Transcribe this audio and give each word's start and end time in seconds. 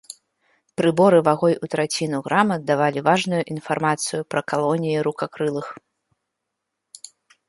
Прыборы 0.79 1.17
вагой 1.27 1.53
у 1.65 1.67
траціну 1.73 2.21
грама 2.27 2.55
давалі 2.69 3.03
важную 3.09 3.41
інфармацыю 3.55 4.21
пра 4.35 4.41
калоніі 4.53 5.05
рукакрылых. 5.09 5.67